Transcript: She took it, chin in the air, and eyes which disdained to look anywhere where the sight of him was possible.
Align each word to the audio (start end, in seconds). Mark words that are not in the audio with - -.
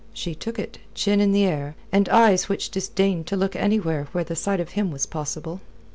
She 0.15 0.33
took 0.33 0.57
it, 0.57 0.79
chin 0.95 1.19
in 1.21 1.31
the 1.31 1.45
air, 1.45 1.75
and 1.91 2.09
eyes 2.09 2.49
which 2.49 2.71
disdained 2.71 3.27
to 3.27 3.37
look 3.37 3.55
anywhere 3.55 4.07
where 4.13 4.23
the 4.23 4.35
sight 4.35 4.59
of 4.59 4.69
him 4.69 4.89
was 4.89 5.05
possible. 5.05 5.61